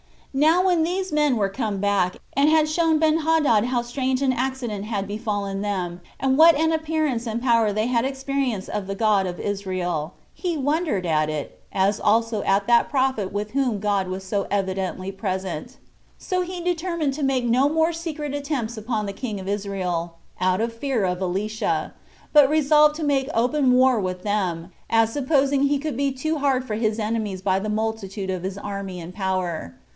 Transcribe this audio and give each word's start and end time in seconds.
4. 0.31 0.39
Now 0.39 0.65
when 0.65 0.81
these 0.81 1.11
men 1.11 1.35
were 1.35 1.49
come 1.49 1.79
back, 1.79 2.15
and 2.33 2.49
had 2.49 2.67
showed 2.67 3.01
Benhadad 3.01 3.65
how 3.65 3.81
strange 3.83 4.21
an 4.23 4.33
accident 4.33 4.85
had 4.85 5.05
befallen 5.05 5.61
them, 5.61 5.99
and 6.21 6.37
what 6.39 6.55
an 6.55 6.71
appearance 6.71 7.27
and 7.27 7.41
power 7.41 7.71
they 7.73 7.85
had 7.87 8.03
experienced 8.05 8.69
of 8.69 8.87
the 8.87 8.95
God 8.95 9.27
of 9.27 9.39
Israel, 9.41 10.13
he 10.33 10.57
wondered 10.57 11.05
at 11.05 11.29
it, 11.29 11.61
as 11.71 11.99
also 11.99 12.41
at 12.43 12.65
that 12.65 12.89
prophet 12.89 13.31
with 13.31 13.51
whom 13.51 13.79
God 13.79 14.07
was 14.07 14.23
so 14.23 14.47
evidently 14.49 15.11
present; 15.11 15.77
so 16.17 16.41
he 16.41 16.61
determined 16.63 17.13
to 17.15 17.23
make 17.23 17.45
no 17.45 17.67
more 17.69 17.91
secret 17.93 18.33
attempts 18.33 18.77
upon 18.77 19.05
the 19.05 19.13
king 19.13 19.37
of 19.39 19.49
Israel, 19.49 20.15
out 20.39 20.61
of 20.61 20.73
fear 20.73 21.03
of 21.03 21.21
Elisha, 21.21 21.93
but 22.33 22.49
resolved 22.49 22.95
to 22.95 23.03
make 23.03 23.29
open 23.35 23.73
war 23.73 23.99
with 23.99 24.23
them, 24.23 24.71
as 24.89 25.11
supposing 25.11 25.63
he 25.63 25.77
could 25.77 25.97
be 25.97 26.11
too 26.11 26.37
hard 26.39 26.63
for 26.65 26.75
his 26.75 26.97
enemies 26.99 27.41
by 27.41 27.59
the 27.59 27.69
multitude 27.69 28.29
of 28.31 28.41
his 28.43 28.57
army 28.57 28.99
and 28.99 29.13
power. 29.13 29.75